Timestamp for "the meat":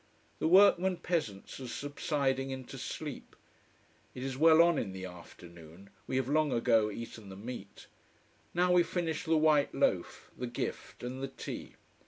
7.29-7.85